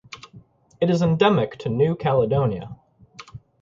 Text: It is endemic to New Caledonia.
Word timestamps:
It 0.81 0.89
is 0.89 1.03
endemic 1.03 1.59
to 1.59 1.69
New 1.69 1.95
Caledonia. 1.95 2.75